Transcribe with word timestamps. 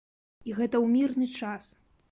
І 0.49 0.55
гэта 0.61 0.75
ў 0.83 0.97
мірны 0.97 1.27
час! 1.39 1.71